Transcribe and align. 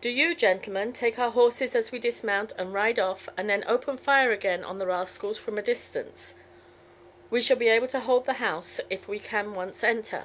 Do 0.00 0.10
you, 0.10 0.34
gentlemen, 0.34 0.92
take 0.92 1.20
our 1.20 1.30
horses 1.30 1.76
as 1.76 1.92
we 1.92 2.00
dismount, 2.00 2.52
and 2.58 2.74
ride 2.74 2.98
off, 2.98 3.28
and 3.36 3.48
then 3.48 3.62
open 3.68 3.96
fire 3.96 4.32
again 4.32 4.64
on 4.64 4.80
the 4.80 4.88
rascals 4.88 5.38
from 5.38 5.56
a 5.56 5.62
distance. 5.62 6.34
We 7.30 7.40
shall 7.42 7.58
be 7.58 7.68
able 7.68 7.86
to 7.86 8.00
hold 8.00 8.26
the 8.26 8.32
house 8.42 8.80
if 8.90 9.06
we 9.06 9.20
can 9.20 9.54
once 9.54 9.84
enter." 9.84 10.24